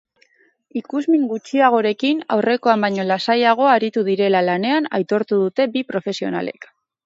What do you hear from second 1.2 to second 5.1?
gutxiagorekin, aurrekoan baino lasaiago aritu direla lanean